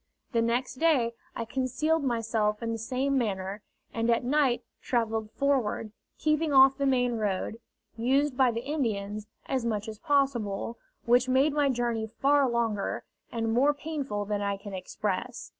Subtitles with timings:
[0.31, 3.61] The next day I concealed myself in the same manner,
[3.93, 7.59] and at night travelled forward, keeping off the main road,
[7.95, 13.53] used by the Indians, as much as possible, which made my journey far longer, and
[13.53, 15.49] more painful than I can express.